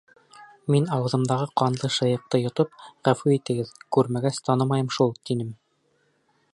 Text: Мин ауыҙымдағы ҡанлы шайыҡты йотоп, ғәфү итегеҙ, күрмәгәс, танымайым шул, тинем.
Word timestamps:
Мин 0.75 0.87
ауыҙымдағы 0.95 1.47
ҡанлы 1.61 1.89
шайыҡты 1.97 2.41
йотоп, 2.45 2.73
ғәфү 3.09 3.35
итегеҙ, 3.37 3.75
күрмәгәс, 3.97 4.43
танымайым 4.49 4.93
шул, 4.99 5.15
тинем. 5.31 5.55